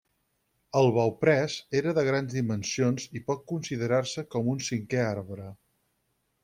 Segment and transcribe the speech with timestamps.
[0.79, 5.51] El bauprès era de grans dimensions i pot considerar-se com un cinquè arbre.